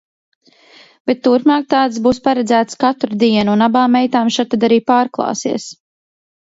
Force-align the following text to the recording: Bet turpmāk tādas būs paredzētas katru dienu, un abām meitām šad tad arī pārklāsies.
Bet 1.09 1.21
turpmāk 1.27 1.67
tādas 1.75 2.01
būs 2.07 2.21
paredzētas 2.29 2.81
katru 2.85 3.21
dienu, 3.25 3.47
un 3.59 3.67
abām 3.69 3.97
meitām 3.99 4.35
šad 4.39 4.55
tad 4.57 4.71
arī 4.71 4.85
pārklāsies. 4.93 5.75